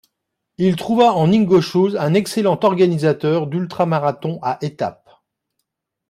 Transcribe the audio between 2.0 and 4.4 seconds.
excellent organisateur d’ultramarathon